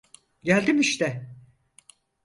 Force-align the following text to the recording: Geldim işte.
Geldim 0.43 0.79
işte. 0.79 1.35